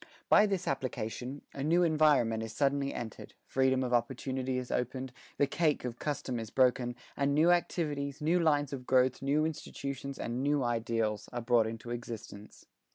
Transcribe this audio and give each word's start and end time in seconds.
By 0.29 0.47
this 0.47 0.67
application, 0.67 1.43
a 1.53 1.61
new 1.63 1.83
environment 1.83 2.41
is 2.41 2.53
suddenly 2.53 2.91
entered, 2.91 3.35
freedom 3.45 3.83
of 3.83 3.93
opportunity 3.93 4.57
is 4.57 4.71
opened, 4.71 5.13
the 5.37 5.45
cake 5.45 5.85
of 5.85 5.99
custom 5.99 6.39
is 6.39 6.49
broken, 6.49 6.95
and 7.15 7.35
new 7.35 7.51
activities, 7.51 8.19
new 8.19 8.39
lines 8.39 8.73
of 8.73 8.87
growth, 8.87 9.21
new 9.21 9.45
institutions 9.45 10.17
and 10.17 10.41
new 10.41 10.63
ideals, 10.63 11.29
are 11.31 11.41
brought 11.41 11.67
into 11.67 11.91
existence. 11.91 12.65